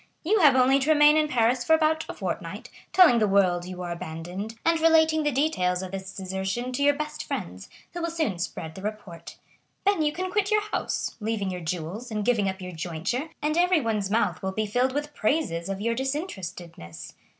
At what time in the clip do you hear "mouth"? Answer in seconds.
14.09-14.41